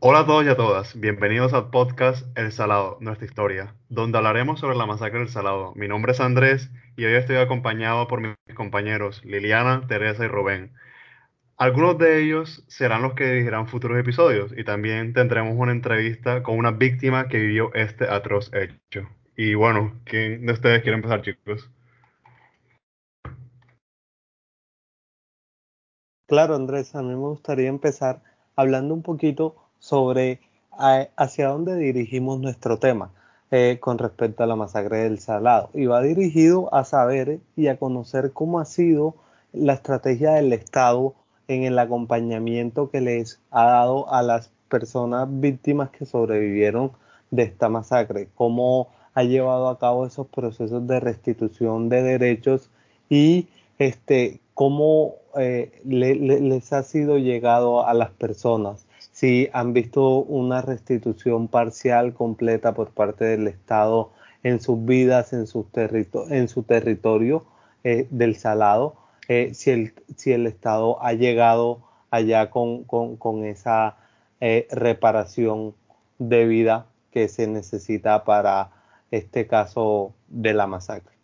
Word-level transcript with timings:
Hola 0.00 0.20
a 0.20 0.26
todos 0.26 0.44
y 0.44 0.48
a 0.48 0.56
todas, 0.56 0.94
bienvenidos 1.00 1.52
al 1.54 1.70
podcast 1.70 2.24
El 2.38 2.52
Salado, 2.52 2.98
nuestra 3.00 3.26
historia, 3.26 3.74
donde 3.88 4.16
hablaremos 4.16 4.60
sobre 4.60 4.76
la 4.76 4.86
masacre 4.86 5.18
del 5.18 5.28
Salado. 5.28 5.72
Mi 5.74 5.88
nombre 5.88 6.12
es 6.12 6.20
Andrés 6.20 6.70
y 6.96 7.04
hoy 7.04 7.14
estoy 7.14 7.34
acompañado 7.38 8.06
por 8.06 8.20
mis 8.20 8.36
compañeros 8.54 9.24
Liliana, 9.24 9.88
Teresa 9.88 10.24
y 10.24 10.28
Rubén. 10.28 10.72
Algunos 11.56 11.98
de 11.98 12.22
ellos 12.22 12.64
serán 12.68 13.02
los 13.02 13.14
que 13.14 13.24
dirigirán 13.24 13.66
futuros 13.66 13.98
episodios 13.98 14.54
y 14.56 14.62
también 14.62 15.14
tendremos 15.14 15.54
una 15.56 15.72
entrevista 15.72 16.44
con 16.44 16.56
una 16.56 16.70
víctima 16.70 17.26
que 17.26 17.38
vivió 17.38 17.74
este 17.74 18.08
atroz 18.08 18.52
hecho. 18.54 19.08
Y 19.36 19.54
bueno, 19.54 20.00
¿quién 20.04 20.46
de 20.46 20.52
ustedes 20.52 20.82
quiere 20.82 20.94
empezar, 20.94 21.22
chicos? 21.22 21.68
Claro, 26.28 26.54
Andrés, 26.54 26.94
a 26.94 27.02
mí 27.02 27.08
me 27.08 27.16
gustaría 27.16 27.68
empezar 27.68 28.22
hablando 28.54 28.94
un 28.94 29.02
poquito 29.02 29.67
sobre 29.78 30.40
hacia 31.16 31.48
dónde 31.48 31.76
dirigimos 31.76 32.40
nuestro 32.40 32.78
tema 32.78 33.10
eh, 33.50 33.78
con 33.80 33.98
respecto 33.98 34.42
a 34.42 34.46
la 34.46 34.56
masacre 34.56 34.98
del 34.98 35.18
Salado. 35.18 35.70
Y 35.74 35.86
va 35.86 36.02
dirigido 36.02 36.72
a 36.72 36.84
saber 36.84 37.40
y 37.56 37.66
a 37.68 37.78
conocer 37.78 38.32
cómo 38.32 38.60
ha 38.60 38.64
sido 38.64 39.14
la 39.52 39.72
estrategia 39.72 40.32
del 40.32 40.52
Estado 40.52 41.14
en 41.48 41.64
el 41.64 41.78
acompañamiento 41.78 42.90
que 42.90 43.00
les 43.00 43.40
ha 43.50 43.64
dado 43.64 44.12
a 44.12 44.22
las 44.22 44.50
personas 44.68 45.26
víctimas 45.30 45.90
que 45.90 46.04
sobrevivieron 46.04 46.92
de 47.30 47.44
esta 47.44 47.68
masacre, 47.68 48.28
cómo 48.34 48.88
ha 49.14 49.22
llevado 49.22 49.68
a 49.68 49.78
cabo 49.78 50.06
esos 50.06 50.26
procesos 50.28 50.86
de 50.86 51.00
restitución 51.00 51.88
de 51.88 52.02
derechos 52.02 52.70
y 53.08 53.48
este, 53.78 54.40
cómo 54.54 55.14
eh, 55.36 55.80
les 55.84 56.72
ha 56.72 56.82
sido 56.82 57.18
llegado 57.18 57.86
a 57.86 57.94
las 57.94 58.10
personas, 58.10 58.86
si 59.18 59.48
han 59.52 59.72
visto 59.72 60.20
una 60.20 60.62
restitución 60.62 61.48
parcial 61.48 62.14
completa 62.14 62.72
por 62.72 62.90
parte 62.92 63.24
del 63.24 63.48
Estado 63.48 64.12
en 64.44 64.60
sus 64.60 64.84
vidas, 64.84 65.32
en, 65.32 65.48
su 65.48 65.64
territorio 66.62 67.44
eh, 67.82 68.06
del 68.10 68.36
Salado, 68.36 68.94
eh, 69.26 69.54
si, 69.54 69.72
el, 69.72 69.94
si 70.16 70.30
el 70.30 70.46
Estado 70.46 71.02
ha 71.02 71.14
llegado 71.14 71.80
allá 72.12 72.50
con, 72.50 72.84
con, 72.84 73.44
esa 73.44 73.96
eh, 74.40 74.68
reparación 74.70 75.74
debida 76.20 76.86
que 77.10 77.26
se 77.26 77.48
necesita 77.48 78.22
para 78.22 78.70
este 79.10 79.48
caso 79.48 80.14
de 80.28 80.54
la 80.54 80.68
masacre. 80.68 81.17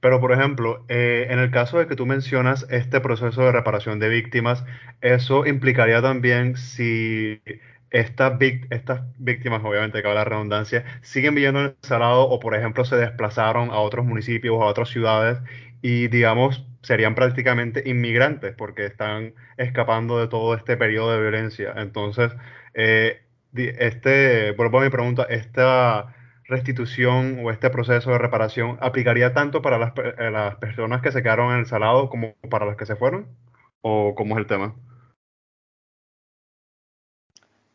Pero, 0.00 0.20
por 0.20 0.32
ejemplo, 0.32 0.84
eh, 0.88 1.26
en 1.30 1.38
el 1.38 1.50
caso 1.50 1.78
de 1.78 1.86
que 1.86 1.96
tú 1.96 2.06
mencionas 2.06 2.66
este 2.70 3.00
proceso 3.00 3.42
de 3.42 3.52
reparación 3.52 3.98
de 3.98 4.08
víctimas, 4.08 4.64
eso 5.00 5.46
implicaría 5.46 6.00
también 6.02 6.56
si 6.56 7.42
estas, 7.90 8.40
estas 8.70 9.02
víctimas, 9.18 9.62
obviamente, 9.64 10.02
cabe 10.02 10.14
la 10.14 10.24
redundancia, 10.24 10.84
siguen 11.02 11.34
viviendo 11.34 11.60
en 11.60 11.66
el 11.66 11.76
Salado 11.82 12.22
o, 12.28 12.40
por 12.40 12.54
ejemplo, 12.54 12.84
se 12.84 12.96
desplazaron 12.96 13.70
a 13.70 13.78
otros 13.78 14.06
municipios 14.06 14.54
o 14.56 14.62
a 14.62 14.66
otras 14.66 14.88
ciudades 14.88 15.38
y, 15.82 16.08
digamos, 16.08 16.66
serían 16.82 17.14
prácticamente 17.14 17.82
inmigrantes 17.86 18.54
porque 18.56 18.86
están 18.86 19.34
escapando 19.58 20.18
de 20.18 20.28
todo 20.28 20.54
este 20.54 20.76
periodo 20.76 21.12
de 21.12 21.20
violencia. 21.20 21.74
Entonces, 21.76 22.32
eh, 22.74 23.22
este, 23.54 24.52
vuelvo 24.52 24.80
a 24.80 24.84
mi 24.84 24.90
pregunta, 24.90 25.24
esta 25.28 26.14
restitución 26.50 27.40
o 27.44 27.50
este 27.50 27.70
proceso 27.70 28.10
de 28.10 28.18
reparación 28.18 28.76
aplicaría 28.80 29.32
tanto 29.32 29.62
para 29.62 29.78
las, 29.78 29.92
eh, 29.96 30.30
las 30.30 30.56
personas 30.56 31.00
que 31.00 31.12
se 31.12 31.22
quedaron 31.22 31.52
en 31.52 31.60
el 31.60 31.66
salado 31.66 32.10
como 32.10 32.34
para 32.50 32.66
las 32.66 32.76
que 32.76 32.86
se 32.86 32.96
fueron? 32.96 33.28
¿O 33.80 34.14
cómo 34.14 34.34
es 34.34 34.40
el 34.40 34.46
tema? 34.46 34.74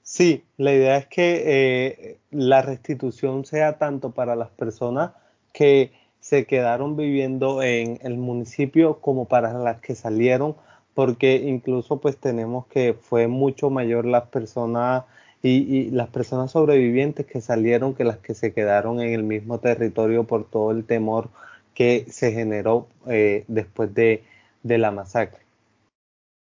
Sí, 0.03 0.44
la 0.58 0.72
idea 0.72 0.98
es 0.98 1.08
que 1.08 1.44
eh, 1.46 2.20
la 2.30 2.62
restitución 2.62 3.44
sea 3.44 3.80
tanto 3.80 4.12
para 4.12 4.36
las 4.36 4.50
personas 4.50 5.14
que 5.52 5.92
se 6.20 6.46
quedaron 6.46 6.96
viviendo 6.96 7.64
en 7.64 8.00
el 8.03 8.18
municipio 8.18 9.00
como 9.00 9.25
para 9.25 9.53
las 9.53 9.81
que 9.81 9.96
salieron, 9.96 10.56
porque 10.94 11.35
incluso 11.38 12.00
pues 12.02 12.18
tenemos 12.18 12.68
que 12.68 12.94
fue 12.94 13.28
mucho 13.28 13.72
mayor 13.72 14.06
las 14.06 14.28
personas 14.28 15.06
y, 15.47 15.91
las 15.91 16.09
personas 16.09 16.51
sobrevivientes 16.51 17.25
que 17.25 17.41
salieron 17.41 17.94
que 17.94 18.03
las 18.03 18.17
que 18.17 18.33
se 18.33 18.53
quedaron 18.53 19.00
en 19.00 19.13
el 19.13 19.23
mismo 19.23 19.59
territorio 19.59 20.23
por 20.23 20.50
todo 20.50 20.72
el 20.72 20.85
temor 20.85 21.29
que 21.73 22.06
se 22.09 22.31
generó 22.31 22.88
eh, 23.07 23.44
después 23.47 23.94
de, 23.94 24.23
de, 24.63 24.78
la 24.78 24.91
masacre. 24.91 25.39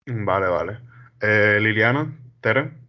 Vale, 0.07 0.47
vale. 0.47 0.79
Eh, 1.21 1.59
Liliana, 1.61 2.17
Tere. 2.41 2.88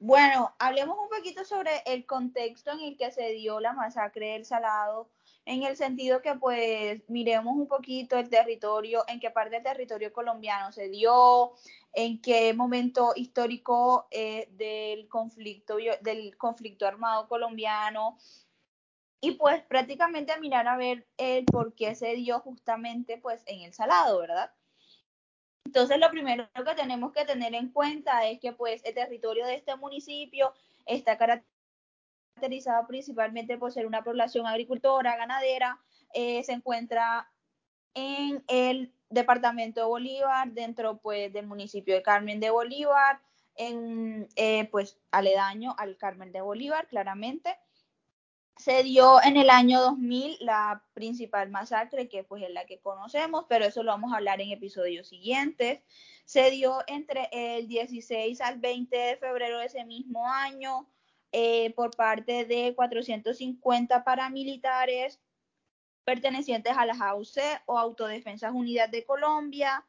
Bueno, 0.00 0.54
hablemos 0.58 0.96
un 0.98 1.10
poquito 1.10 1.44
sobre 1.44 1.70
el 1.84 2.06
contexto 2.06 2.72
en 2.72 2.80
el 2.80 2.96
que 2.96 3.12
se 3.12 3.32
dio 3.32 3.60
la 3.60 3.74
masacre 3.74 4.32
del 4.32 4.46
Salado 4.46 5.10
en 5.44 5.62
el 5.62 5.76
sentido 5.76 6.22
que 6.22 6.34
pues 6.34 7.02
miremos 7.08 7.56
un 7.56 7.66
poquito 7.66 8.18
el 8.18 8.28
territorio, 8.28 9.04
en 9.08 9.20
qué 9.20 9.30
parte 9.30 9.56
del 9.56 9.62
territorio 9.62 10.12
colombiano 10.12 10.72
se 10.72 10.88
dio, 10.88 11.52
en 11.92 12.20
qué 12.20 12.54
momento 12.54 13.12
histórico 13.16 14.06
eh, 14.10 14.48
del, 14.52 15.08
conflicto, 15.08 15.76
del 16.00 16.36
conflicto 16.36 16.86
armado 16.86 17.28
colombiano, 17.28 18.16
y 19.20 19.32
pues 19.32 19.62
prácticamente 19.64 20.38
mirar 20.40 20.66
a 20.66 20.76
ver 20.76 21.06
el 21.18 21.44
por 21.44 21.74
qué 21.74 21.94
se 21.94 22.14
dio 22.14 22.40
justamente 22.40 23.18
pues 23.18 23.42
en 23.46 23.60
el 23.62 23.74
Salado, 23.74 24.20
¿verdad? 24.20 24.50
Entonces 25.64 25.98
lo 25.98 26.10
primero 26.10 26.48
que 26.52 26.74
tenemos 26.74 27.12
que 27.12 27.24
tener 27.24 27.54
en 27.54 27.70
cuenta 27.70 28.26
es 28.28 28.40
que 28.40 28.52
pues 28.52 28.84
el 28.84 28.94
territorio 28.94 29.46
de 29.46 29.56
este 29.56 29.76
municipio 29.76 30.52
está 30.86 31.16
caracterizado 31.16 32.86
principalmente 32.86 33.58
por 33.58 33.72
ser 33.72 33.86
una 33.86 34.02
población 34.02 34.46
agricultora, 34.46 35.16
ganadera, 35.16 35.78
eh, 36.14 36.42
se 36.42 36.52
encuentra 36.52 37.30
en 37.94 38.42
el 38.48 38.92
departamento 39.10 39.80
de 39.80 39.86
Bolívar, 39.86 40.52
dentro 40.52 40.98
pues 40.98 41.32
del 41.32 41.46
municipio 41.46 41.94
de 41.94 42.02
Carmen 42.02 42.40
de 42.40 42.50
Bolívar, 42.50 43.20
en 43.56 44.28
eh, 44.36 44.68
pues 44.70 44.98
aledaño 45.10 45.74
al 45.76 45.96
Carmen 45.96 46.32
de 46.32 46.40
Bolívar, 46.40 46.86
claramente. 46.88 47.58
Se 48.60 48.82
dio 48.82 49.22
en 49.22 49.38
el 49.38 49.48
año 49.48 49.80
2000 49.80 50.36
la 50.40 50.84
principal 50.92 51.48
masacre, 51.48 52.10
que 52.10 52.24
pues 52.24 52.42
es 52.42 52.50
la 52.50 52.66
que 52.66 52.78
conocemos, 52.78 53.46
pero 53.48 53.64
eso 53.64 53.82
lo 53.82 53.90
vamos 53.90 54.12
a 54.12 54.16
hablar 54.16 54.42
en 54.42 54.50
episodios 54.50 55.08
siguientes. 55.08 55.80
Se 56.26 56.50
dio 56.50 56.80
entre 56.86 57.30
el 57.32 57.68
16 57.68 58.38
al 58.42 58.58
20 58.58 58.94
de 58.94 59.16
febrero 59.16 59.58
de 59.58 59.64
ese 59.64 59.86
mismo 59.86 60.30
año. 60.30 60.86
Eh, 61.32 61.72
por 61.74 61.96
parte 61.96 62.44
de 62.44 62.74
450 62.74 64.04
paramilitares 64.04 65.20
pertenecientes 66.04 66.76
a 66.76 66.84
las 66.84 67.00
AUC 67.00 67.38
o 67.66 67.78
Autodefensas 67.78 68.52
Unidas 68.52 68.90
de 68.90 69.06
Colombia. 69.06 69.86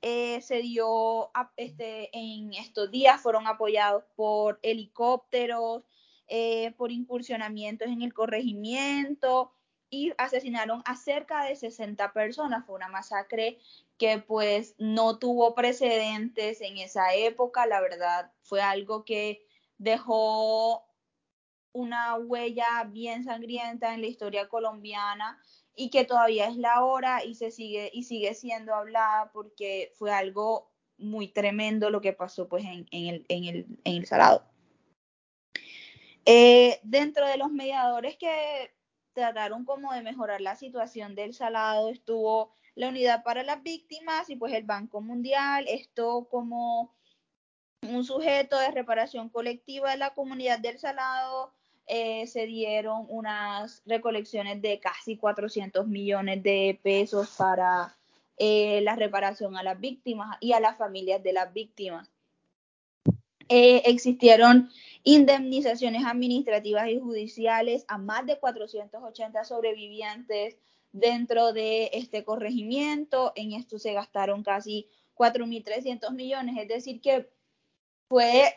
Eh, 0.00 0.40
se 0.40 0.62
dio 0.62 1.30
este, 1.56 2.16
en 2.16 2.54
estos 2.54 2.90
días, 2.90 3.20
fueron 3.20 3.46
apoyados 3.46 4.04
por 4.14 4.60
helicópteros, 4.62 5.82
eh, 6.28 6.72
por 6.76 6.90
incursionamientos 6.90 7.88
en 7.88 8.02
el 8.02 8.14
corregimiento 8.14 9.52
y 9.90 10.12
asesinaron 10.18 10.82
a 10.86 10.96
cerca 10.96 11.44
de 11.44 11.56
60 11.56 12.12
personas. 12.12 12.64
Fue 12.66 12.74
una 12.74 12.88
masacre 12.88 13.58
que 13.98 14.18
pues 14.18 14.74
no 14.78 15.18
tuvo 15.18 15.54
precedentes 15.54 16.60
en 16.60 16.78
esa 16.78 17.14
época, 17.14 17.66
la 17.66 17.80
verdad 17.80 18.32
fue 18.42 18.60
algo 18.60 19.04
que 19.04 19.46
dejó 19.78 20.84
una 21.72 22.16
huella 22.16 22.84
bien 22.88 23.24
sangrienta 23.24 23.94
en 23.94 24.00
la 24.00 24.06
historia 24.06 24.48
colombiana 24.48 25.38
y 25.76 25.90
que 25.90 26.04
todavía 26.04 26.48
es 26.48 26.56
la 26.56 26.84
hora 26.84 27.24
y 27.24 27.34
se 27.34 27.50
sigue 27.50 27.90
y 27.92 28.04
sigue 28.04 28.34
siendo 28.34 28.74
hablada 28.74 29.30
porque 29.32 29.92
fue 29.96 30.12
algo 30.12 30.70
muy 30.98 31.28
tremendo 31.28 31.90
lo 31.90 32.00
que 32.00 32.12
pasó 32.12 32.48
pues 32.48 32.64
en, 32.64 32.86
el, 32.92 33.26
en, 33.28 33.44
el, 33.44 33.66
en 33.84 33.96
el 33.96 34.06
Salado. 34.06 34.53
Eh, 36.26 36.80
dentro 36.82 37.26
de 37.26 37.36
los 37.36 37.50
mediadores 37.50 38.16
que 38.16 38.72
trataron 39.12 39.64
como 39.64 39.92
de 39.92 40.02
mejorar 40.02 40.40
la 40.40 40.56
situación 40.56 41.14
del 41.14 41.34
Salado 41.34 41.90
estuvo 41.90 42.52
la 42.74 42.88
Unidad 42.88 43.22
para 43.22 43.42
las 43.42 43.62
Víctimas 43.62 44.28
y 44.30 44.36
pues 44.36 44.52
el 44.54 44.64
Banco 44.64 45.00
Mundial, 45.00 45.66
esto 45.68 46.26
como 46.30 46.94
un 47.82 48.04
sujeto 48.04 48.58
de 48.58 48.70
reparación 48.70 49.28
colectiva 49.28 49.90
de 49.90 49.98
la 49.98 50.14
comunidad 50.14 50.58
del 50.58 50.78
Salado, 50.78 51.52
eh, 51.86 52.26
se 52.26 52.46
dieron 52.46 53.04
unas 53.08 53.82
recolecciones 53.84 54.62
de 54.62 54.80
casi 54.80 55.16
400 55.16 55.86
millones 55.86 56.42
de 56.42 56.80
pesos 56.82 57.34
para 57.36 57.94
eh, 58.38 58.80
la 58.80 58.96
reparación 58.96 59.56
a 59.56 59.62
las 59.62 59.78
víctimas 59.78 60.36
y 60.40 60.54
a 60.54 60.60
las 60.60 60.78
familias 60.78 61.22
de 61.22 61.34
las 61.34 61.52
víctimas. 61.52 62.10
Eh, 63.48 63.82
existieron 63.86 64.70
indemnizaciones 65.02 66.04
administrativas 66.06 66.88
y 66.88 66.98
judiciales 66.98 67.84
a 67.88 67.98
más 67.98 68.24
de 68.26 68.38
480 68.38 69.44
sobrevivientes 69.44 70.56
dentro 70.92 71.52
de 71.52 71.90
este 71.92 72.24
corregimiento. 72.24 73.32
En 73.36 73.52
esto 73.52 73.78
se 73.78 73.92
gastaron 73.92 74.42
casi 74.42 74.88
4.300 75.14 76.12
millones, 76.12 76.56
es 76.58 76.68
decir, 76.68 77.00
que 77.00 77.30
fue 78.08 78.54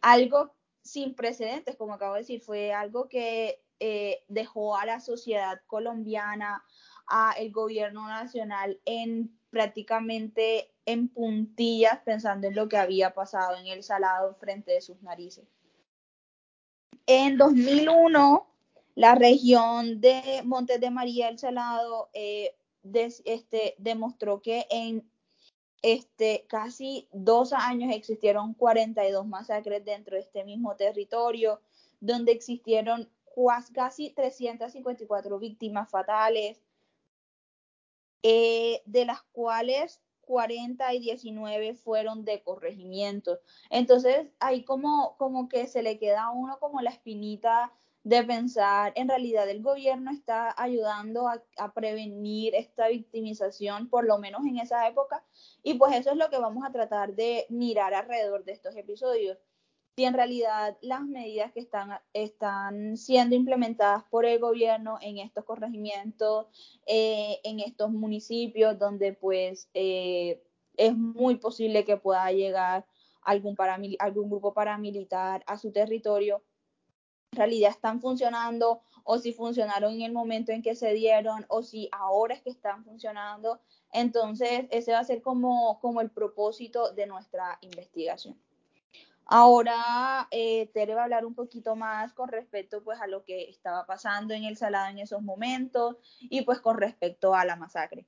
algo 0.00 0.54
sin 0.82 1.14
precedentes, 1.14 1.76
como 1.76 1.94
acabo 1.94 2.14
de 2.14 2.20
decir, 2.20 2.40
fue 2.40 2.72
algo 2.72 3.08
que 3.08 3.62
eh, 3.78 4.24
dejó 4.28 4.76
a 4.76 4.86
la 4.86 5.00
sociedad 5.00 5.60
colombiana, 5.66 6.64
a 7.06 7.32
el 7.32 7.50
gobierno 7.52 8.06
nacional 8.08 8.80
en 8.84 9.39
prácticamente 9.50 10.70
en 10.86 11.08
puntillas 11.08 11.98
pensando 12.04 12.46
en 12.46 12.54
lo 12.54 12.68
que 12.68 12.76
había 12.76 13.12
pasado 13.14 13.56
en 13.56 13.66
el 13.66 13.82
salado 13.82 14.34
frente 14.36 14.72
de 14.72 14.80
sus 14.80 15.02
narices. 15.02 15.44
En 17.06 17.36
2001, 17.36 18.46
la 18.94 19.14
región 19.14 20.00
de 20.00 20.42
Montes 20.44 20.80
de 20.80 20.90
María 20.90 21.28
el 21.28 21.38
Salado 21.38 22.10
eh, 22.12 22.54
este, 23.24 23.74
demostró 23.78 24.40
que 24.40 24.66
en 24.70 25.08
este, 25.82 26.44
casi 26.48 27.08
dos 27.12 27.52
años 27.52 27.92
existieron 27.94 28.54
42 28.54 29.26
masacres 29.26 29.84
dentro 29.84 30.16
de 30.16 30.22
este 30.22 30.44
mismo 30.44 30.76
territorio, 30.76 31.60
donde 32.00 32.32
existieron 32.32 33.08
casi 33.72 34.10
354 34.10 35.38
víctimas 35.38 35.88
fatales, 35.88 36.60
eh, 38.22 38.82
de 38.86 39.04
las 39.04 39.22
cuales 39.32 40.00
40 40.30 40.94
y 40.94 41.00
19 41.00 41.74
fueron 41.74 42.24
de 42.24 42.42
corregimiento. 42.42 43.40
Entonces, 43.68 44.28
ahí 44.38 44.64
como, 44.64 45.16
como 45.16 45.48
que 45.48 45.66
se 45.66 45.82
le 45.82 45.98
queda 45.98 46.24
a 46.24 46.30
uno 46.30 46.58
como 46.60 46.80
la 46.80 46.90
espinita 46.90 47.72
de 48.04 48.22
pensar, 48.22 48.92
en 48.94 49.08
realidad 49.08 49.48
el 49.50 49.60
gobierno 49.60 50.10
está 50.10 50.54
ayudando 50.56 51.28
a, 51.28 51.42
a, 51.58 51.74
prevenir 51.74 52.54
esta 52.54 52.88
victimización, 52.88 53.90
por 53.90 54.06
lo 54.06 54.18
menos 54.18 54.46
en 54.46 54.58
esa 54.58 54.86
época, 54.88 55.24
y 55.62 55.74
pues 55.74 55.94
eso 55.96 56.12
es 56.12 56.16
lo 56.16 56.30
que 56.30 56.38
vamos 56.38 56.64
a 56.64 56.72
tratar 56.72 57.14
de 57.14 57.46
mirar 57.50 57.92
alrededor 57.92 58.44
de 58.44 58.52
estos 58.52 58.74
episodios 58.76 59.36
si 60.00 60.06
en 60.06 60.14
realidad 60.14 60.78
las 60.80 61.02
medidas 61.02 61.52
que 61.52 61.60
están, 61.60 62.00
están 62.14 62.96
siendo 62.96 63.36
implementadas 63.36 64.02
por 64.04 64.24
el 64.24 64.38
gobierno 64.38 64.96
en 65.02 65.18
estos 65.18 65.44
corregimientos, 65.44 66.46
eh, 66.86 67.38
en 67.44 67.60
estos 67.60 67.90
municipios 67.90 68.78
donde 68.78 69.12
pues 69.12 69.68
eh, 69.74 70.42
es 70.78 70.96
muy 70.96 71.36
posible 71.36 71.84
que 71.84 71.98
pueda 71.98 72.32
llegar 72.32 72.86
algún, 73.20 73.54
algún 73.98 74.30
grupo 74.30 74.54
paramilitar 74.54 75.44
a 75.46 75.58
su 75.58 75.70
territorio, 75.70 76.42
en 77.32 77.36
realidad 77.36 77.70
están 77.70 78.00
funcionando 78.00 78.80
o 79.04 79.18
si 79.18 79.34
funcionaron 79.34 79.92
en 79.92 80.00
el 80.00 80.12
momento 80.12 80.50
en 80.50 80.62
que 80.62 80.76
se 80.76 80.94
dieron 80.94 81.44
o 81.48 81.62
si 81.62 81.90
ahora 81.92 82.32
es 82.32 82.40
que 82.40 82.48
están 82.48 82.86
funcionando. 82.86 83.60
Entonces, 83.92 84.64
ese 84.70 84.92
va 84.92 85.00
a 85.00 85.04
ser 85.04 85.20
como, 85.20 85.78
como 85.78 86.00
el 86.00 86.10
propósito 86.10 86.90
de 86.94 87.06
nuestra 87.06 87.58
investigación. 87.60 88.40
Ahora 89.32 90.26
eh, 90.32 90.68
Tere 90.74 90.94
va 90.94 91.02
a 91.02 91.04
hablar 91.04 91.24
un 91.24 91.36
poquito 91.36 91.76
más 91.76 92.12
con 92.14 92.28
respecto 92.28 92.82
pues 92.82 93.00
a 93.00 93.06
lo 93.06 93.24
que 93.24 93.48
estaba 93.48 93.86
pasando 93.86 94.34
en 94.34 94.42
el 94.42 94.56
Salado 94.56 94.90
en 94.90 94.98
esos 94.98 95.22
momentos 95.22 95.98
y 96.18 96.42
pues 96.42 96.58
con 96.58 96.76
respecto 96.76 97.32
a 97.32 97.44
la 97.44 97.54
masacre. 97.54 98.06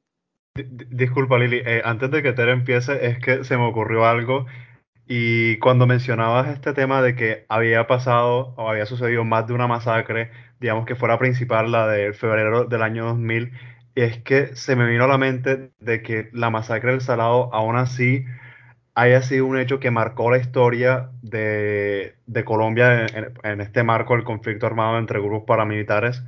Disculpa 0.56 1.38
Lili, 1.38 1.62
eh, 1.64 1.80
antes 1.84 2.10
de 2.10 2.24
que 2.24 2.32
Tere 2.32 2.50
empiece 2.50 3.06
es 3.06 3.20
que 3.20 3.44
se 3.44 3.56
me 3.56 3.68
ocurrió 3.68 4.04
algo 4.04 4.46
y 5.06 5.58
cuando 5.58 5.86
mencionabas 5.86 6.48
este 6.48 6.72
tema 6.72 7.02
de 7.02 7.14
que 7.14 7.46
había 7.48 7.86
pasado 7.86 8.52
o 8.56 8.68
había 8.68 8.86
sucedido 8.86 9.24
más 9.24 9.46
de 9.46 9.54
una 9.54 9.68
masacre, 9.68 10.32
digamos 10.58 10.86
que 10.86 10.96
fuera 10.96 11.20
principal 11.20 11.70
la 11.70 11.86
de 11.86 12.12
febrero 12.14 12.64
del 12.64 12.82
año 12.82 13.04
2000, 13.04 13.52
es 13.94 14.18
que 14.22 14.56
se 14.56 14.74
me 14.74 14.86
vino 14.86 15.04
a 15.04 15.08
la 15.08 15.18
mente 15.18 15.70
de 15.78 16.02
que 16.02 16.30
la 16.32 16.50
masacre 16.50 16.90
del 16.90 17.00
Salado 17.00 17.54
aún 17.54 17.76
así 17.76 18.24
haya 18.94 19.22
sido 19.22 19.46
un 19.46 19.58
hecho 19.58 19.80
que 19.80 19.90
marcó 19.90 20.30
la 20.30 20.38
historia 20.38 21.10
de, 21.22 22.14
Colombia 22.44 23.06
en, 23.42 23.60
este 23.60 23.82
marco 23.82 24.14
del 24.14 24.24
conflicto 24.24 24.66
armado 24.66 24.98
entre 24.98 25.20
grupos 25.20 25.44
paramilitares, 25.46 26.22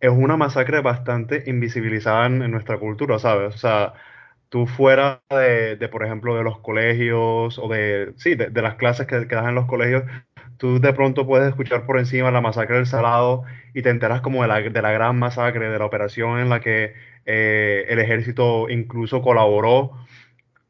es 0.00 0.10
una 0.10 0.36
masacre 0.36 0.80
bastante 0.80 1.44
invisibilizada 1.46 2.26
en, 2.26 2.50
nuestra 2.50 2.78
cultura, 2.78 3.18
¿sabes? 3.18 3.54
O 3.54 3.58
sea, 3.58 3.94
tú 4.48 4.66
fuera 4.66 5.22
de, 5.30 5.88
por 5.90 6.04
ejemplo, 6.04 6.36
de 6.36 6.44
los 6.44 6.58
colegios 6.60 7.58
o 7.58 7.68
de, 7.68 8.12
sí, 8.16 8.34
de, 8.34 8.62
las 8.62 8.76
clases 8.76 9.06
que, 9.06 9.26
que 9.28 9.34
das 9.34 9.48
en 9.48 9.54
los 9.54 9.66
colegios, 9.66 10.04
tú 10.58 10.80
de 10.80 10.92
pronto 10.92 11.26
puedes 11.26 11.48
escuchar 11.48 11.86
por 11.86 11.98
encima 11.98 12.30
la 12.30 12.40
masacre 12.40 12.76
del 12.76 12.86
Salado 12.86 13.44
y 13.74 13.82
te 13.82 13.90
enteras 13.90 14.20
como 14.20 14.42
de 14.42 14.48
la, 14.48 14.60
de 14.60 14.82
la 14.82 14.92
gran 14.92 15.18
masacre, 15.18 15.68
de 15.70 15.78
la 15.78 15.84
operación 15.84 16.40
en 16.40 16.48
la 16.48 16.60
que 16.60 16.94
eh, 17.26 17.86
el 17.88 17.98
ejército 17.98 18.68
incluso 18.70 19.22
colaboró 19.22 19.92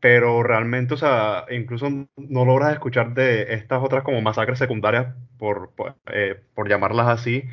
pero 0.01 0.43
realmente, 0.43 0.95
o 0.95 0.97
sea, 0.97 1.45
incluso 1.51 1.89
no 2.17 2.45
logras 2.45 2.73
escuchar 2.73 3.15
de 3.15 3.55
estas 3.55 3.83
otras 3.83 4.05
como 4.05 4.21
masacres 4.23 4.59
secundarias, 4.59 5.15
por, 5.39 5.73
por, 5.75 5.97
eh, 6.13 6.41
llamarlas 6.69 7.09
así, 7.09 7.45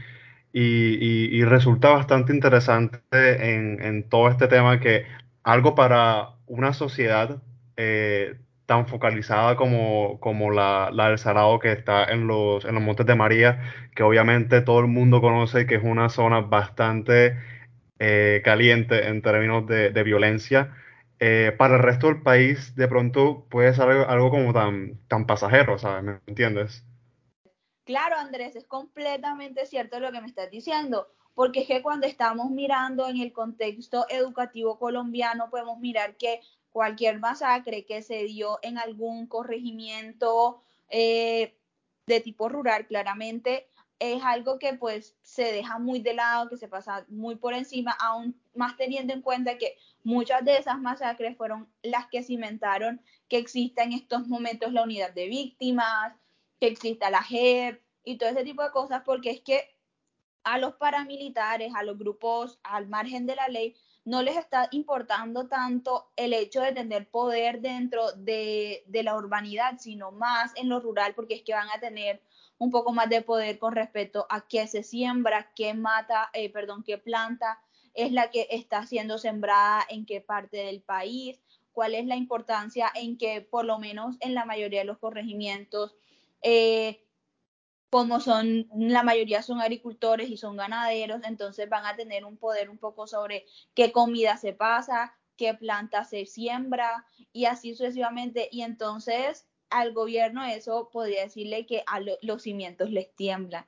y, 0.53 1.37
y, 1.37 1.43
resulta 1.43 1.89
bastante 1.89 2.33
interesante 2.33 2.99
en, 3.11 3.81
en, 3.83 4.07
todo 4.09 4.29
este 4.29 4.47
tema 4.47 4.79
que 4.79 5.05
algo 5.43 5.75
para 5.75 6.29
una 6.47 6.71
sociedad 6.73 7.41
eh, 7.77 8.37
tan 8.65 8.87
focalizada 8.87 9.57
como, 9.57 10.19
como 10.21 10.51
la, 10.51 10.91
la, 10.93 11.09
del 11.09 11.17
Sarao 11.19 11.59
que 11.59 11.71
está 11.73 12.05
en 12.05 12.27
los, 12.27 12.63
en 12.65 12.75
los 12.75 12.83
Montes 12.83 13.05
de 13.05 13.15
María, 13.15 13.61
que 13.95 14.03
obviamente 14.03 14.61
todo 14.61 14.79
el 14.79 14.87
mundo 14.87 15.21
conoce 15.21 15.65
que 15.67 15.75
es 15.75 15.83
una 15.83 16.09
zona 16.09 16.41
bastante 16.41 17.37
eh, 17.99 18.41
caliente 18.45 19.07
en 19.09 19.21
términos 19.21 19.67
de 19.67 20.03
violencia 20.03 20.71
eh, 21.19 21.53
para 21.57 21.75
el 21.75 21.83
resto 21.83 22.07
del 22.07 22.21
país 22.21 22.75
de 22.75 22.87
pronto 22.87 23.45
puede 23.49 23.73
ser 23.73 23.89
algo, 23.89 24.29
como 24.29 24.53
tan, 24.53 24.99
tan 25.07 25.25
pasajero, 25.25 25.77
¿sabes? 25.77 26.03
¿Me 26.03 26.19
entiendes? 26.27 26.83
Claro, 27.85 28.15
Andrés, 28.17 28.55
es 28.55 28.65
completamente 28.65 29.65
cierto 29.65 29.99
lo 29.99 30.11
que 30.11 30.19
me 30.19 30.27
estás 30.27 30.49
diciendo, 30.49 31.07
porque 31.33 31.61
es 31.61 31.67
que 31.67 31.81
cuando 31.81 32.07
estamos 32.07 32.49
mirando 32.49 33.07
en 33.07 33.17
el 33.17 33.31
contexto 33.31 34.05
educativo 34.09 34.79
colombiano, 34.79 35.49
podemos 35.49 35.79
mirar 35.79 36.17
que 36.17 36.41
cualquier 36.71 37.19
masacre 37.19 37.85
que 37.85 38.01
se 38.01 38.23
dio 38.23 38.59
en 38.61 38.77
algún 38.77 39.27
corregimiento 39.27 40.61
eh, 40.89 41.55
de 42.07 42.19
tipo 42.19 42.49
rural, 42.49 42.87
claramente 42.87 43.69
es 43.99 44.23
algo 44.23 44.59
que 44.59 44.73
pues 44.73 45.15
se 45.21 45.43
deja 45.51 45.79
muy 45.79 45.99
de 45.99 46.13
lado, 46.13 46.49
que 46.49 46.57
se 46.57 46.67
pasa 46.67 47.05
muy 47.07 47.35
por 47.35 47.53
encima, 47.53 47.91
aún 47.91 48.39
más 48.53 48.75
teniendo 48.77 49.13
en 49.13 49.21
cuenta 49.21 49.57
que 49.57 49.77
muchas 50.03 50.43
de 50.43 50.57
esas 50.57 50.79
masacres 50.79 51.37
fueron 51.37 51.69
las 51.81 52.07
que 52.07 52.23
cimentaron 52.23 53.01
que 53.29 53.37
exista 53.37 53.83
en 53.83 53.93
estos 53.93 54.27
momentos 54.27 54.73
la 54.73 54.83
unidad 54.83 55.13
de 55.13 55.27
víctimas, 55.27 56.13
que 56.59 56.67
exista 56.67 57.09
la 57.09 57.23
JEP 57.23 57.81
y 58.03 58.17
todo 58.17 58.29
ese 58.29 58.43
tipo 58.43 58.63
de 58.63 58.71
cosas, 58.71 59.01
porque 59.05 59.31
es 59.31 59.41
que 59.41 59.63
a 60.43 60.57
los 60.57 60.75
paramilitares, 60.75 61.73
a 61.75 61.83
los 61.83 61.97
grupos 61.97 62.59
al 62.63 62.87
margen 62.87 63.25
de 63.25 63.35
la 63.35 63.47
ley, 63.47 63.75
no 64.03 64.21
les 64.21 64.37
está 64.37 64.67
importando 64.71 65.47
tanto 65.47 66.11
el 66.15 66.33
hecho 66.33 66.61
de 66.61 66.71
tener 66.71 67.09
poder 67.09 67.61
dentro 67.61 68.11
de, 68.11 68.83
de 68.85 69.03
la 69.03 69.15
urbanidad, 69.15 69.79
sino 69.79 70.11
más 70.11 70.51
en 70.55 70.69
lo 70.69 70.79
rural, 70.79 71.15
porque 71.15 71.33
es 71.33 71.41
que 71.41 71.53
van 71.53 71.69
a 71.75 71.79
tener 71.79 72.21
un 72.57 72.71
poco 72.71 72.93
más 72.93 73.09
de 73.09 73.21
poder 73.21 73.59
con 73.59 73.75
respecto 73.75 74.25
a 74.29 74.47
qué 74.47 74.67
se 74.67 74.83
siembra, 74.83 75.51
qué 75.55 75.73
mata, 75.73 76.29
eh, 76.33 76.49
perdón, 76.51 76.83
qué 76.83 76.97
planta 76.97 77.59
es 77.95 78.11
la 78.11 78.29
que 78.29 78.47
está 78.51 78.85
siendo 78.85 79.17
sembrada 79.17 79.85
en 79.89 80.05
qué 80.05 80.21
parte 80.21 80.57
del 80.57 80.81
país, 80.81 81.41
cuál 81.71 81.95
es 81.95 82.05
la 82.05 82.15
importancia 82.15 82.91
en 82.93 83.17
que 83.17 83.41
por 83.41 83.65
lo 83.65 83.79
menos 83.79 84.17
en 84.19 84.35
la 84.35 84.45
mayoría 84.45 84.79
de 84.79 84.85
los 84.85 84.97
corregimientos, 84.97 85.95
eh, 86.41 87.01
como 87.89 88.19
son, 88.19 88.67
la 88.75 89.03
mayoría 89.03 89.41
son 89.41 89.61
agricultores 89.61 90.29
y 90.29 90.35
son 90.35 90.57
ganaderos, 90.57 91.21
entonces 91.23 91.69
van 91.69 91.85
a 91.85 91.95
tener 91.95 92.25
un 92.25 92.37
poder 92.37 92.69
un 92.69 92.77
poco 92.77 93.07
sobre 93.07 93.45
qué 93.73 93.93
comida 93.93 94.35
se 94.35 94.51
pasa, 94.51 95.15
qué 95.37 95.53
planta 95.53 96.03
se 96.03 96.25
siembra 96.25 97.05
y 97.31 97.45
así 97.45 97.73
sucesivamente. 97.73 98.49
Y 98.51 98.63
entonces 98.63 99.47
al 99.75 99.93
gobierno 99.93 100.43
eso 100.45 100.89
podría 100.91 101.23
decirle 101.23 101.65
que 101.65 101.83
a 101.85 101.99
los 101.99 102.41
cimientos 102.41 102.89
les 102.91 103.13
tiemblan. 103.15 103.65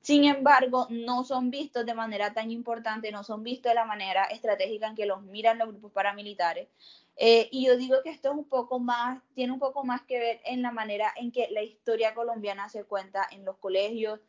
Sin 0.00 0.24
embargo, 0.24 0.86
no 0.90 1.24
son 1.24 1.50
vistos 1.50 1.84
de 1.84 1.94
manera 1.94 2.32
tan 2.32 2.50
importante, 2.50 3.10
no 3.10 3.24
son 3.24 3.42
vistos 3.42 3.70
de 3.70 3.74
la 3.74 3.84
manera 3.84 4.24
estratégica 4.24 4.86
en 4.86 4.94
que 4.94 5.06
los 5.06 5.22
miran 5.22 5.58
los 5.58 5.68
grupos 5.68 5.92
paramilitares. 5.92 6.68
Eh, 7.16 7.48
y 7.50 7.66
yo 7.66 7.76
digo 7.76 7.96
que 8.04 8.10
esto 8.10 8.30
es 8.30 8.36
un 8.36 8.44
poco 8.44 8.78
más, 8.78 9.20
tiene 9.34 9.52
un 9.52 9.58
poco 9.58 9.84
más 9.84 10.02
que 10.02 10.18
ver 10.18 10.40
en 10.44 10.62
la 10.62 10.70
manera 10.70 11.12
en 11.16 11.32
que 11.32 11.48
la 11.50 11.62
historia 11.62 12.14
colombiana 12.14 12.68
se 12.68 12.84
cuenta 12.84 13.26
en 13.30 13.44
los 13.44 13.56
colegios, 13.56 14.20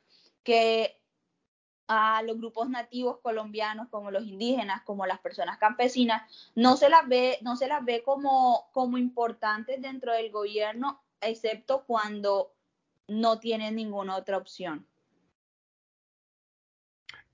que 0.44 1.00
a 1.88 2.22
los 2.24 2.38
grupos 2.38 2.70
nativos 2.70 3.20
colombianos 3.20 3.88
como 3.90 4.12
los 4.12 4.26
indígenas, 4.26 4.82
como 4.84 5.06
las 5.06 5.20
personas 5.20 5.58
campesinas, 5.58 6.24
no 6.56 6.76
se 6.76 6.90
las 6.90 7.08
ve, 7.08 7.38
no 7.42 7.56
se 7.56 7.68
las 7.68 7.84
ve 7.86 8.04
como, 8.04 8.68
como 8.74 8.98
importantes 8.98 9.82
dentro 9.82 10.14
del 10.14 10.32
gobierno, 10.32 11.02
excepto 11.22 11.84
cuando 11.86 12.54
no 13.08 13.40
tienen 13.40 13.76
ninguna 13.76 14.16
otra 14.16 14.38
opción. 14.38 14.86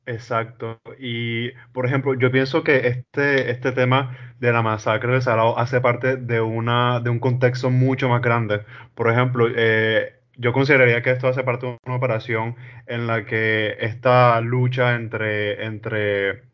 Exacto. 0.05 0.81
Y, 0.99 1.51
por 1.71 1.85
ejemplo, 1.85 2.13
yo 2.15 2.31
pienso 2.31 2.63
que 2.63 2.87
este, 2.87 3.51
este 3.51 3.71
tema 3.71 4.17
de 4.39 4.51
la 4.51 4.61
masacre 4.61 5.13
de 5.13 5.21
Salado 5.21 5.57
hace 5.57 5.79
parte 5.81 6.17
de, 6.17 6.41
una, 6.41 6.99
de 6.99 7.09
un 7.09 7.19
contexto 7.19 7.69
mucho 7.69 8.09
más 8.09 8.21
grande. 8.21 8.65
Por 8.95 9.09
ejemplo, 9.09 9.47
eh, 9.55 10.19
yo 10.35 10.51
consideraría 10.51 11.01
que 11.01 11.11
esto 11.11 11.27
hace 11.27 11.43
parte 11.43 11.67
de 11.67 11.77
una 11.85 11.95
operación 11.95 12.55
en 12.87 13.07
la 13.07 13.25
que 13.25 13.77
esta 13.79 14.39
lucha 14.41 14.95
entre, 14.95 15.65
entre 15.65 16.52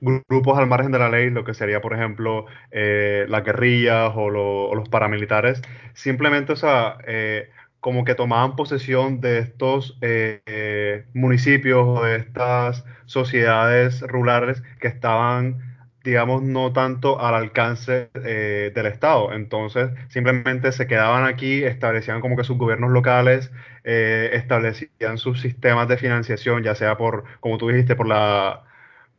grupos 0.00 0.58
al 0.58 0.66
margen 0.66 0.92
de 0.92 0.98
la 0.98 1.08
ley, 1.08 1.30
lo 1.30 1.44
que 1.44 1.54
sería, 1.54 1.80
por 1.80 1.94
ejemplo, 1.94 2.46
eh, 2.70 3.26
las 3.28 3.44
guerrillas 3.44 4.12
o, 4.14 4.30
los 4.30 4.88
paramilitares, 4.88 5.62
simplemente, 5.94 6.52
o 6.52 6.56
sea, 6.56 6.98
eh, 7.06 7.50
como 7.80 8.04
que 8.04 8.14
tomaban 8.14 8.56
posesión 8.56 9.20
de 9.20 9.38
estos 9.38 9.98
eh, 10.00 11.04
municipios 11.14 11.84
o 11.86 12.04
de 12.04 12.16
estas 12.16 12.84
sociedades 13.06 14.00
rurales 14.02 14.62
que 14.80 14.88
estaban 14.88 15.74
digamos, 16.04 16.42
no 16.42 16.70
tanto 16.74 17.18
al 17.18 17.34
alcance 17.34 18.10
del 18.12 18.86
Estado. 18.86 19.32
Entonces, 19.32 19.88
simplemente 20.08 20.70
se 20.72 20.86
quedaban 20.86 21.24
aquí, 21.24 21.64
establecían 21.64 22.20
como 22.20 22.36
que 22.36 22.44
sus 22.44 22.58
gobiernos 22.58 22.90
locales, 22.90 23.50
establecían 23.84 25.16
sus 25.16 25.40
sistemas 25.40 25.88
de 25.88 25.96
financiación, 25.96 26.62
ya 26.62 26.74
sea 26.74 26.98
por, 26.98 27.24
como 27.40 27.56
tú 27.56 27.68
dijiste, 27.68 27.96
por 27.96 28.06
la 28.06 28.64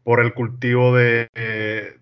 por 0.06 0.22
el 0.22 0.34
cultivo 0.34 0.96
de, 0.96 1.30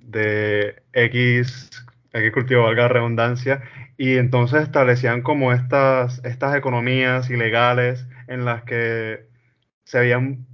de 0.02 0.84
X, 0.94 1.72
X 2.12 2.32
cultivo, 2.32 2.64
valga 2.64 2.88
redundancia, 2.90 3.64
y 3.98 4.18
entonces 4.18 4.62
establecían 4.64 5.22
como 5.22 5.54
estas, 5.54 6.24
estas 6.26 6.56
economías 6.56 7.30
ilegales 7.30 8.06
en 8.28 8.46
las 8.46 8.64
que 8.64 9.26
se 9.86 10.00
habían 10.00 10.46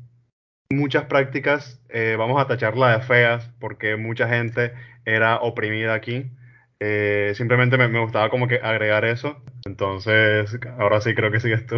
muchas 0.71 1.05
prácticas, 1.05 1.81
eh, 1.89 2.15
vamos 2.17 2.39
a 2.41 2.47
tacharla 2.47 2.97
de 2.97 3.03
feas, 3.03 3.51
porque 3.59 3.95
mucha 3.97 4.29
gente 4.29 4.73
era 5.05 5.37
oprimida 5.37 5.95
aquí. 5.95 6.31
Eh, 6.79 7.33
simplemente 7.35 7.77
me, 7.77 7.87
me, 7.87 7.99
gustaba 7.99 8.29
como 8.29 8.47
que 8.47 8.59
agregar 8.61 9.05
eso. 9.05 9.41
Entonces, 9.65 10.57
ahora 10.77 11.01
sí 11.01 11.15
creo 11.15 11.31
que 11.31 11.39
sigues 11.39 11.65
tú. 11.65 11.77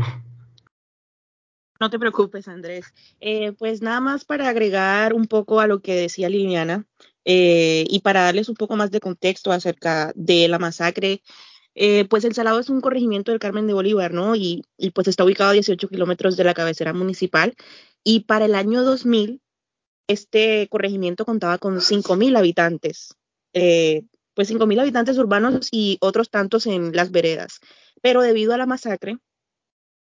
No 1.82 1.90
te 1.90 1.98
preocupes, 1.98 2.48
Andrés. 2.48 2.94
Eh, 3.22 3.54
pues 3.54 3.82
nada 3.82 4.00
más 4.02 4.24
para 4.24 4.48
agregar 4.48 5.16
un 5.16 5.26
poco 5.26 5.60
a 5.60 5.66
lo 5.66 5.82
que 5.82 5.96
decía 5.96 6.30
Liliana 6.30 6.86
eh, 7.26 7.86
y 7.90 8.02
para 8.02 8.22
darles 8.22 8.50
un 8.50 8.56
poco 8.56 8.76
más 8.76 8.92
de 8.92 9.00
contexto 9.00 9.52
acerca 9.52 10.12
de 10.14 10.48
la 10.48 10.60
masacre. 10.60 11.24
Eh, 11.74 12.06
pues 12.08 12.24
El 12.24 12.36
Salado 12.36 12.60
es 12.60 12.70
un 12.70 12.82
corregimiento 12.82 13.32
del 13.32 13.40
Carmen 13.40 13.66
de 13.66 13.74
Bolívar, 13.74 14.14
¿no? 14.14 14.36
Y, 14.36 14.64
pues 14.94 15.08
está 15.08 15.24
ubicado 15.24 15.50
a 15.50 15.54
18 15.54 15.88
kilómetros 15.88 16.38
de 16.38 16.44
la 16.44 16.54
cabecera 16.54 16.94
municipal 16.94 17.56
y 18.04 18.26
para 18.26 18.46
el 18.46 18.54
año 18.54 18.84
2000, 18.84 19.42
este 20.08 20.68
corregimiento 20.70 21.26
contaba 21.26 21.58
con 21.58 21.82
5.000 21.82 22.38
habitantes, 22.38 23.16
pues 23.54 24.52
5.000 24.52 24.80
habitantes 24.82 25.18
urbanos 25.18 25.70
y 25.72 25.98
otros 26.00 26.30
tantos 26.30 26.68
en 26.68 26.96
las 26.96 27.10
veredas. 27.10 27.60
Pero 28.04 28.22
debido 28.22 28.54
a 28.54 28.58
la 28.58 28.68
masacre, 28.68 29.18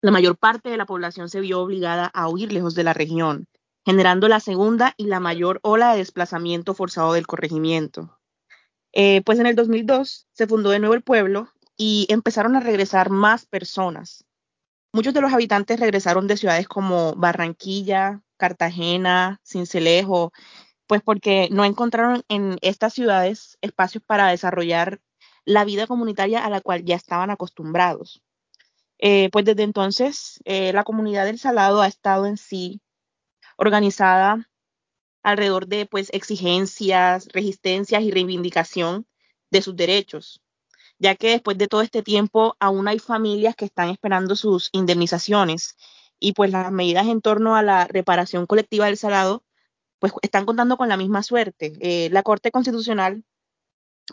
la 0.01 0.11
mayor 0.11 0.37
parte 0.37 0.69
de 0.69 0.77
la 0.77 0.85
población 0.85 1.29
se 1.29 1.39
vio 1.39 1.61
obligada 1.61 2.05
a 2.13 2.27
huir 2.27 2.51
lejos 2.51 2.75
de 2.75 2.83
la 2.83 2.93
región, 2.93 3.47
generando 3.85 4.27
la 4.27 4.39
segunda 4.39 4.93
y 4.97 5.05
la 5.05 5.19
mayor 5.19 5.59
ola 5.63 5.91
de 5.91 5.99
desplazamiento 5.99 6.73
forzado 6.73 7.13
del 7.13 7.27
corregimiento. 7.27 8.19
Eh, 8.93 9.21
pues 9.25 9.39
en 9.39 9.45
el 9.45 9.55
2002 9.55 10.27
se 10.33 10.47
fundó 10.47 10.69
de 10.71 10.79
nuevo 10.79 10.95
el 10.95 11.03
pueblo 11.03 11.49
y 11.77 12.07
empezaron 12.09 12.55
a 12.55 12.59
regresar 12.59 13.09
más 13.09 13.45
personas, 13.45 14.25
Muchos 14.93 15.13
de 15.13 15.21
los 15.21 15.31
habitantes 15.31 15.79
regresaron 15.79 16.27
de 16.27 16.35
ciudades 16.35 16.67
como 16.67 17.15
Barranquilla, 17.15 18.21
Cartagena, 18.35 19.39
Cincelejo, 19.45 20.33
pues 20.85 21.01
porque 21.01 21.47
no 21.49 21.63
encontraron 21.63 22.23
en 22.27 22.57
estas 22.61 22.93
ciudades 22.93 23.57
espacios 23.61 24.03
para 24.05 24.27
desarrollar 24.27 24.99
la 25.45 25.63
vida 25.63 25.87
comunitaria 25.87 26.43
a 26.43 26.49
la 26.49 26.59
cual 26.59 26.83
ya 26.83 26.97
estaban 26.97 27.29
acostumbrados. 27.29 28.21
Eh, 29.01 29.29
pues 29.31 29.45
desde 29.45 29.63
entonces 29.63 30.39
eh, 30.45 30.73
la 30.73 30.83
comunidad 30.83 31.25
del 31.25 31.39
Salado 31.39 31.81
ha 31.81 31.87
estado 31.87 32.25
en 32.27 32.37
sí 32.37 32.81
organizada 33.57 34.47
alrededor 35.23 35.67
de 35.67 35.85
pues 35.85 36.09
exigencias, 36.13 37.27
resistencias 37.33 38.03
y 38.03 38.11
reivindicación 38.11 39.07
de 39.49 39.61
sus 39.61 39.75
derechos 39.75 40.41
ya 41.01 41.15
que 41.15 41.31
después 41.31 41.57
de 41.57 41.67
todo 41.67 41.81
este 41.81 42.03
tiempo 42.03 42.55
aún 42.59 42.87
hay 42.87 42.99
familias 42.99 43.55
que 43.55 43.65
están 43.65 43.89
esperando 43.89 44.35
sus 44.35 44.69
indemnizaciones 44.71 45.75
y 46.19 46.33
pues 46.33 46.51
las 46.51 46.71
medidas 46.71 47.07
en 47.07 47.21
torno 47.21 47.55
a 47.55 47.63
la 47.63 47.87
reparación 47.87 48.45
colectiva 48.45 48.85
del 48.85 48.97
salado 48.97 49.43
pues 49.97 50.13
están 50.21 50.45
contando 50.45 50.77
con 50.77 50.89
la 50.89 50.97
misma 50.97 51.23
suerte. 51.23 51.73
Eh, 51.79 52.09
la 52.11 52.21
Corte 52.21 52.51
Constitucional, 52.51 53.23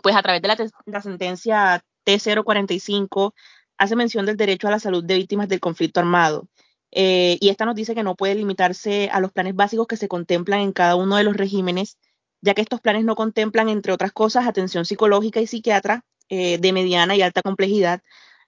pues 0.03 0.17
a 0.17 0.23
través 0.23 0.41
de 0.41 0.49
la, 0.49 0.57
la 0.87 1.03
sentencia 1.03 1.85
T045, 2.07 3.35
hace 3.79 3.97
mención 3.97 4.27
del 4.27 4.37
derecho 4.37 4.69
a 4.69 4.73
la 4.73 4.81
salud 4.81 5.05
de 5.05 5.17
víctimas 5.17 5.49
del 5.49 5.61
conflicto 5.61 6.01
armado. 6.01 6.49
Eh, 6.91 7.39
y 7.41 7.49
esta 7.49 7.65
nos 7.65 7.75
dice 7.75 7.95
que 7.95 8.03
no 8.03 8.17
puede 8.17 8.35
limitarse 8.35 9.09
a 9.13 9.21
los 9.21 9.33
planes 9.33 9.55
básicos 9.55 9.87
que 9.87 9.97
se 9.97 10.09
contemplan 10.09 10.61
en 10.61 10.73
cada 10.73 10.97
uno 10.97 11.17
de 11.17 11.25
los 11.25 11.37
regímenes, 11.37 11.99
ya 12.41 12.55
que 12.55 12.63
estos 12.63 12.81
planes 12.81 13.05
no 13.05 13.15
contemplan, 13.15 13.69
entre 13.69 13.93
otras 13.93 14.13
cosas, 14.13 14.47
atención 14.47 14.85
psicológica 14.85 15.41
y 15.41 15.47
psiquiatra, 15.47 16.05
eh, 16.29 16.59
de 16.59 16.73
mediana 16.73 17.17
y 17.17 17.23
alta 17.23 17.43
complejidad, 17.43 18.03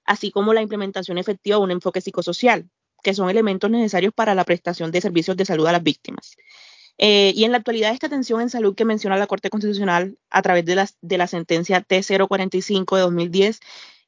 así 0.05 0.31
como 0.31 0.53
la 0.53 0.63
implementación 0.63 1.19
efectiva 1.19 1.57
de 1.57 1.63
un 1.63 1.71
enfoque 1.71 2.01
psicosocial, 2.01 2.69
que 3.03 3.15
son 3.15 3.31
elementos 3.31 3.71
necesarios 3.71 4.13
para 4.15 4.35
la 4.35 4.45
prestación 4.45 4.91
de 4.91 5.01
servicios 5.01 5.37
de 5.37 5.45
salud 5.45 5.67
a 5.67 5.73
las 5.73 5.83
víctimas. 5.83 6.37
Eh, 6.99 7.33
y 7.35 7.45
en 7.45 7.53
la 7.53 7.59
actualidad, 7.59 7.93
esta 7.93 8.09
atención 8.09 8.43
en 8.43 8.51
salud 8.51 8.75
que 8.75 8.85
menciona 8.85 9.17
la 9.17 9.27
Corte 9.27 9.49
Constitucional 9.49 10.19
a 10.29 10.43
través 10.43 10.67
de 10.67 10.87
de 11.01 11.19
la 11.19 11.27
sentencia 11.27 11.81
T045 11.83 12.97
de 12.97 13.03
2010 13.03 13.61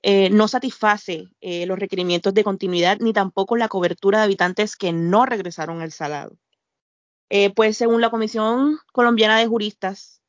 eh, 0.05 0.31
no 0.31 0.49
satisface 0.49 1.29
eh, 1.41 1.65
los 1.67 1.79
requerimientos 1.79 2.35
de 2.35 2.43
continuidad 2.43 2.99
ni 2.99 3.13
tampoco 3.13 3.57
la 3.57 3.69
cobertura 3.69 4.19
de 4.19 4.25
habitantes 4.25 4.77
que 4.77 4.93
no 4.93 5.27
regresaron 5.27 5.81
al 5.81 5.93
salado. 5.93 6.37
Eh, 7.31 7.51
pues 7.55 7.77
según 7.77 8.01
la 8.01 8.11
Comisión 8.11 8.79
Colombiana 8.93 9.39
de 9.39 9.47
Juristas, 9.47 10.21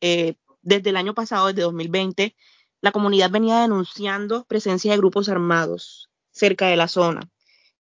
desde 0.00 0.90
el 0.90 0.96
año 0.96 1.14
pasado, 1.14 1.48
desde 1.48 1.62
2020, 1.62 2.36
la 2.80 2.92
comunidad 2.92 3.30
venía 3.30 3.60
denunciando 3.60 4.44
presencia 4.44 4.92
de 4.92 4.98
grupos 4.98 5.28
armados 5.28 6.08
cerca 6.30 6.68
de 6.68 6.76
la 6.76 6.88
zona. 6.88 7.20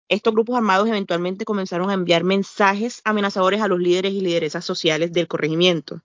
Estos 0.10 0.34
grupos 0.34 0.58
armados 0.58 0.88
eventualmente 0.88 1.46
comenzaron 1.46 1.90
a 1.90 1.94
enviar 1.94 2.24
mensajes 2.24 3.02
amenazadores 3.04 3.62
a 3.62 3.68
los 3.68 3.80
líderes 3.80 4.14
y 4.14 4.22
lideresas 4.22 4.66
sociales 4.66 5.14
del 5.14 5.28
corregimiento, 5.28 6.02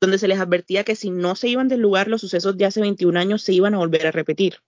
donde 0.00 0.18
se 0.18 0.28
les 0.28 0.40
advertía 0.40 0.84
que 0.84 0.96
si 0.96 1.10
no 1.10 1.36
se 1.36 1.48
iban 1.48 1.68
del 1.68 1.80
lugar, 1.80 2.08
los 2.08 2.20
sucesos 2.20 2.56
de 2.56 2.64
hace 2.64 2.80
21 2.80 3.18
años 3.18 3.42
se 3.42 3.52
iban 3.52 3.74
a 3.74 3.78
volver 3.78 4.06
a 4.06 4.12
repetir. 4.12 4.62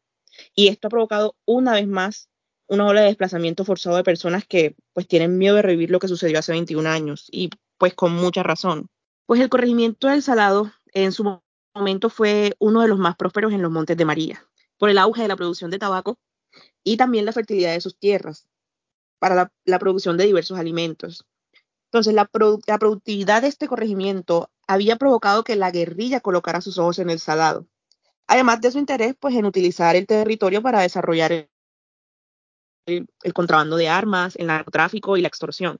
Y 0.54 0.68
esto 0.68 0.88
ha 0.88 0.90
provocado 0.90 1.36
una 1.44 1.72
vez 1.72 1.86
más 1.86 2.28
una 2.66 2.86
ola 2.86 3.02
de 3.02 3.08
desplazamiento 3.08 3.64
forzado 3.64 3.96
de 3.96 4.04
personas 4.04 4.44
que 4.46 4.74
pues 4.92 5.06
tienen 5.06 5.38
miedo 5.38 5.56
de 5.56 5.62
revivir 5.62 5.90
lo 5.90 5.98
que 5.98 6.08
sucedió 6.08 6.38
hace 6.38 6.52
21 6.52 6.88
años 6.88 7.28
y 7.30 7.50
pues 7.78 7.94
con 7.94 8.12
mucha 8.14 8.42
razón. 8.42 8.88
Pues 9.26 9.40
el 9.40 9.48
corregimiento 9.48 10.08
del 10.08 10.22
Salado 10.22 10.72
en 10.92 11.12
su 11.12 11.40
momento 11.74 12.10
fue 12.10 12.54
uno 12.58 12.82
de 12.82 12.88
los 12.88 12.98
más 12.98 13.16
prósperos 13.16 13.52
en 13.52 13.62
los 13.62 13.70
Montes 13.70 13.96
de 13.96 14.04
María, 14.04 14.46
por 14.78 14.90
el 14.90 14.98
auge 14.98 15.22
de 15.22 15.28
la 15.28 15.36
producción 15.36 15.70
de 15.70 15.78
tabaco 15.78 16.18
y 16.82 16.96
también 16.96 17.24
la 17.24 17.32
fertilidad 17.32 17.72
de 17.72 17.80
sus 17.80 17.98
tierras 17.98 18.46
para 19.18 19.50
la, 19.64 19.78
producción 19.78 20.16
de 20.16 20.26
diversos 20.26 20.58
alimentos. 20.58 21.26
Entonces, 21.86 22.12
la, 22.14 22.26
productividad 22.26 23.42
de 23.42 23.48
este 23.48 23.68
corregimiento 23.68 24.50
había 24.66 24.96
provocado 24.96 25.44
que 25.44 25.56
la 25.56 25.70
guerrilla 25.70 26.20
colocara 26.20 26.60
sus 26.60 26.78
ojos 26.78 26.98
en 26.98 27.10
el 27.10 27.18
salado, 27.18 27.66
además 28.26 28.60
de 28.60 28.70
su 28.70 28.78
interés 28.78 29.14
pues, 29.18 29.34
en 29.34 29.44
utilizar 29.44 29.96
el 29.96 30.06
territorio 30.06 30.62
para 30.62 30.80
desarrollar 30.80 31.48
el, 32.86 33.08
contrabando 33.32 33.76
de 33.76 33.88
armas, 33.88 34.36
el 34.36 34.46
narcotráfico 34.46 35.16
y 35.16 35.22
la 35.22 35.28
extorsión, 35.28 35.78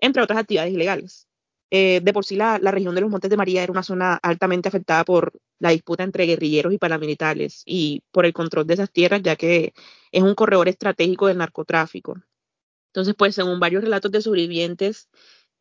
entre 0.00 0.22
otras 0.22 0.38
actividades 0.38 0.72
ilegales. 0.72 1.26
Eh, 1.70 2.00
de 2.02 2.12
por 2.12 2.26
sí 2.26 2.36
la, 2.36 2.58
la, 2.58 2.70
región 2.70 2.94
de 2.94 3.00
los 3.00 3.10
Montes 3.10 3.30
de 3.30 3.36
María 3.38 3.62
era 3.62 3.72
una 3.72 3.82
zona 3.82 4.18
altamente 4.22 4.68
afectada 4.68 5.04
por 5.04 5.32
la 5.58 5.70
disputa 5.70 6.02
entre 6.04 6.26
guerrilleros 6.26 6.74
y 6.74 6.78
paramilitares 6.78 7.62
y 7.64 8.02
por 8.10 8.26
el 8.26 8.34
control 8.34 8.66
de 8.66 8.74
esas 8.74 8.90
tierras, 8.90 9.22
ya 9.22 9.36
que 9.36 9.72
es 10.10 10.22
un 10.22 10.34
corredor 10.34 10.68
estratégico 10.68 11.28
del 11.28 11.38
narcotráfico. 11.38 12.20
Entonces, 12.88 13.14
pues, 13.16 13.34
según 13.34 13.58
varios 13.58 13.82
relatos 13.82 14.12
de 14.12 14.20
sobrevivientes, 14.20 15.08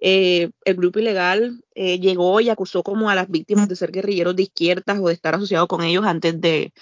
eh, 0.01 0.51
el 0.65 0.75
grupo 0.75 0.99
ilegal 0.99 1.63
eh, 1.75 1.99
llegó 1.99 2.41
y 2.41 2.49
acusó 2.49 2.81
como 2.81 3.09
a 3.09 3.15
las 3.15 3.29
víctimas 3.29 3.69
de 3.69 3.75
ser 3.75 3.91
guerrilleros 3.91 4.35
de 4.35 4.43
izquierdas 4.43 4.99
o 4.99 5.07
de 5.07 5.13
estar 5.13 5.35
asociados 5.35 5.67
con 5.67 5.83
ellos 5.83 6.05
antes 6.05 6.41
de, 6.41 6.73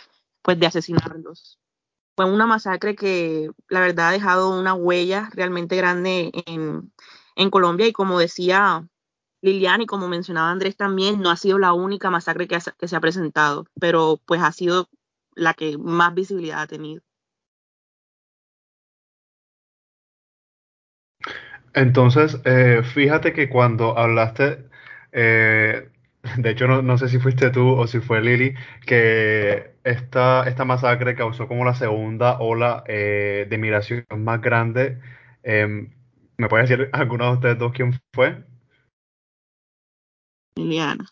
pues, 0.41 0.57
de 0.59 0.67
asesinarlos. 0.67 1.59
Fue 2.15 2.25
una 2.25 2.47
masacre 2.47 2.95
que, 2.95 3.49
la 3.67 3.81
verdad, 3.81 4.09
ha 4.09 4.11
dejado 4.11 4.57
una 4.57 4.73
huella 4.73 5.29
realmente 5.33 5.75
grande 5.75 6.31
en, 6.45 6.93
en 7.35 7.49
Colombia 7.49 7.87
y 7.87 7.93
como 7.93 8.19
decía 8.19 8.87
Liliana, 9.41 9.83
y 9.83 9.85
como 9.85 10.07
mencionaba 10.07 10.51
Andrés 10.51 10.77
también, 10.77 11.21
no 11.21 11.29
ha 11.29 11.37
sido 11.37 11.59
la 11.59 11.73
única 11.73 12.09
masacre 12.09 12.47
que, 12.47 12.57
que, 12.77 12.87
se 12.87 12.95
ha 12.95 13.01
presentado, 13.01 13.65
pero 13.79 14.19
pues 14.25 14.41
ha 14.41 14.51
sido 14.51 14.89
la 15.33 15.53
que 15.53 15.77
más 15.77 16.13
visibilidad 16.13 16.61
ha 16.61 16.67
tenido. 16.67 17.01
Entonces, 21.73 22.39
eh, 22.45 22.81
fíjate 22.83 23.33
que 23.33 23.49
cuando 23.49 23.97
hablaste 23.97 24.69
eh, 25.11 25.89
de 26.37 26.49
hecho 26.49 26.67
no, 26.67 26.81
no 26.81 26.97
sé 26.97 27.09
si 27.09 27.19
fuiste 27.19 27.49
tú 27.49 27.69
o 27.75 27.87
si 27.87 27.99
fue 27.99 28.21
Lili, 28.21 28.55
que 28.85 29.75
esta, 29.83 30.47
esta 30.47 30.65
masacre 30.65 31.15
causó 31.15 31.47
como 31.47 31.65
la 31.65 31.73
segunda 31.73 32.39
ola 32.39 32.83
eh, 32.87 33.47
de 33.49 33.57
migración 33.57 34.05
más 34.17 34.41
grande. 34.41 34.99
Em, 35.43 35.91
¿me 36.37 36.47
puede 36.49 36.63
decir 36.63 36.89
alguno 36.93 37.25
de 37.27 37.33
ustedes 37.33 37.57
dos 37.57 37.71
quién 37.73 37.93
fue? 38.13 38.43
Liliana. 40.55 41.05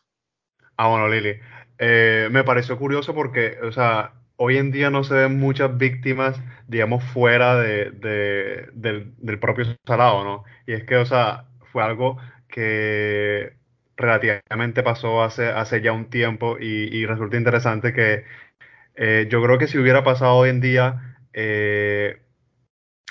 Ah, 0.78 0.90
bueno, 0.90 1.08
Lili. 1.08 1.40
Eh, 1.80 2.28
me 2.32 2.44
pareció 2.44 2.78
curioso 2.78 3.14
porque, 3.14 3.58
o 3.64 3.72
sea, 3.72 4.14
hoy 4.38 4.58
en 4.58 4.72
día 4.72 4.90
no 4.90 5.04
se 5.04 5.14
ven 5.16 5.40
muchas 5.40 5.78
víctimas, 5.78 6.40
digamos, 6.68 7.04
fuera 7.04 7.56
de, 7.58 7.92
de- 7.92 8.70
del, 8.74 9.40
propio 9.40 9.66
Salado, 9.86 10.24
¿no? 10.24 10.44
Y 10.68 10.74
es 10.74 10.84
que, 10.86 10.96
o 10.98 11.06
sea, 11.06 11.46
fue 11.72 11.84
algo 11.84 12.18
que 12.48 13.54
relativamente 13.98 14.84
pasó 14.84 15.24
hace, 15.24 15.48
hace 15.50 15.82
ya 15.82 15.92
un 15.92 16.10
tiempo 16.10 16.58
y, 16.60 17.06
resulta 17.06 17.38
interesante 17.38 17.94
que 17.94 18.24
eh, 18.96 19.28
yo 19.30 19.44
creo 19.44 19.58
que 19.60 19.68
si 19.68 19.78
hubiera 19.80 20.04
pasado 20.04 20.36
hoy 20.36 20.50
en 20.50 20.62
día, 20.62 21.18
eh, 21.34 22.22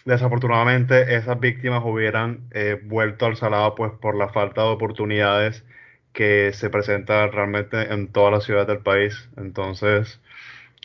Desafortunadamente, 0.07 1.17
esas 1.17 1.39
víctimas 1.41 1.83
hubieran 1.85 2.49
eh, 2.53 2.81
vuelto 2.85 3.27
al 3.27 3.37
Salado 3.37 3.75
pues 3.75 3.93
por 3.93 4.15
la 4.17 4.29
falta 4.29 4.63
de 4.63 4.69
oportunidades 4.69 5.65
que 6.13 6.53
se 6.55 6.71
presentan 6.71 7.33
realmente 7.33 7.93
en 7.93 8.13
todas 8.13 8.33
las 8.33 8.45
ciudades 8.45 8.69
del 8.69 8.79
país. 8.81 9.29
Entonces, 9.37 10.21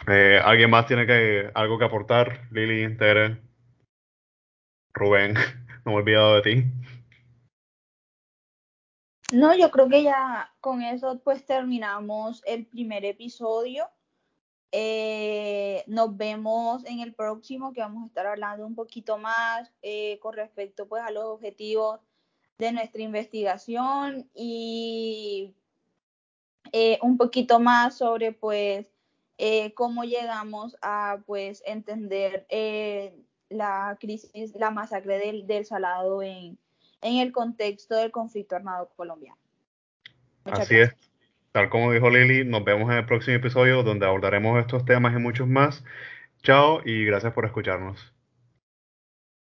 eh, 0.07 0.41
¿alguien 0.43 0.69
más 0.69 0.87
tiene 0.87 1.05
que, 1.05 1.51
algo 1.53 1.77
que 1.77 1.85
aportar? 1.85 2.47
Lili, 2.51 2.97
Tere, 2.97 3.39
Rubén, 4.93 5.33
no 5.85 5.91
me 5.91 5.93
he 5.93 5.95
olvidado 5.95 6.35
de 6.35 6.41
ti. 6.41 6.65
No, 9.31 9.55
yo 9.55 9.71
creo 9.71 9.87
que 9.87 10.03
ya 10.03 10.51
con 10.59 10.81
eso 10.81 11.21
pues 11.23 11.45
terminamos 11.45 12.43
el 12.45 12.65
primer 12.65 13.05
episodio. 13.05 13.87
Eh, 14.73 15.83
nos 15.87 16.15
vemos 16.17 16.85
en 16.85 17.01
el 17.01 17.13
próximo 17.13 17.73
que 17.73 17.81
vamos 17.81 18.03
a 18.03 18.07
estar 18.07 18.25
hablando 18.25 18.65
un 18.65 18.75
poquito 18.75 19.17
más 19.17 19.71
eh, 19.81 20.17
con 20.19 20.33
respecto 20.33 20.87
pues 20.87 21.03
a 21.03 21.11
los 21.11 21.25
objetivos 21.25 21.99
de 22.57 22.71
nuestra 22.71 23.01
investigación 23.01 24.29
y 24.33 25.53
un 27.01 27.17
poquito 27.17 27.59
más 27.59 27.97
sobre 27.97 28.31
pues 28.31 28.87
eh, 29.37 29.73
cómo 29.73 30.03
llegamos 30.03 30.77
a 30.81 31.19
pues 31.25 31.63
entender 31.65 32.45
eh, 32.49 33.13
la 33.49 33.97
crisis, 33.99 34.53
la 34.55 34.71
masacre 34.71 35.19
del, 35.19 35.47
del 35.47 35.65
Salado 35.65 36.21
en, 36.21 36.57
en, 37.01 37.17
el 37.17 37.31
contexto 37.31 37.95
del 37.95 38.11
conflicto 38.11 38.55
armado 38.55 38.89
colombiano. 38.95 39.37
Muchas 40.45 40.61
Así 40.61 40.75
gracias. 40.75 40.99
es. 40.99 41.11
Tal 41.51 41.69
como 41.69 41.91
dijo 41.91 42.09
Lili, 42.09 42.45
nos 42.45 42.63
vemos 42.63 42.89
en 42.89 42.97
el 42.97 43.05
próximo 43.05 43.35
episodio 43.35 43.83
donde 43.83 44.05
abordaremos 44.05 44.59
estos 44.59 44.85
temas 44.85 45.13
y 45.13 45.19
muchos 45.19 45.47
más. 45.47 45.83
Chao 46.43 46.81
y 46.85 47.05
gracias 47.05 47.33
por 47.33 47.45
escucharnos. 47.45 48.13